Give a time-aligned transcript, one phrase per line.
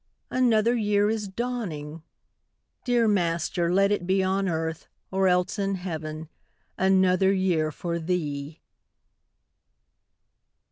[0.31, 2.01] Another year is dawning!
[2.85, 6.27] Dear Master, let it be On earth, or else in heaven,
[6.75, 8.61] Another year for Thee!